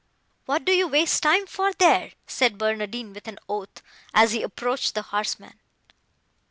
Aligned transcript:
"What 0.47 0.65
do 0.65 0.71
you 0.71 0.87
waste 0.87 1.21
time 1.21 1.45
for, 1.45 1.73
there?" 1.73 2.13
said 2.25 2.57
Barnardine 2.57 3.13
with 3.13 3.27
an 3.27 3.37
oath, 3.47 3.83
as 4.15 4.31
he 4.31 4.41
approached 4.41 4.95
the 4.95 5.03
horsemen. 5.03 5.59